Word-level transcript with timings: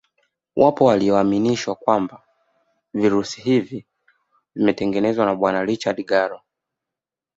Wapo 0.55 0.85
walioaminishwa 0.85 1.75
kwamba 1.75 2.23
virusi 2.93 3.41
hivi 3.41 3.85
vimetengenezwa 4.55 5.25
na 5.25 5.35
Bwana 5.35 5.65
Richard 5.65 6.05
Gallo 6.05 6.41